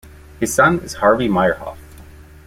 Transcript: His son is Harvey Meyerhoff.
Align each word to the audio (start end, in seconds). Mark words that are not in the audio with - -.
His 0.39 0.51
son 0.51 0.79
is 0.79 0.93
Harvey 0.95 1.27
Meyerhoff. 1.29 1.77